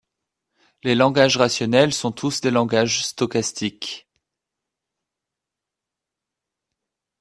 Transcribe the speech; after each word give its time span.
Les 0.81 0.95
langages 0.95 1.37
rationnels 1.37 1.93
sont 1.93 2.11
tous 2.11 2.41
des 2.41 2.49
langages 2.49 3.05
stochastiques. 3.05 4.09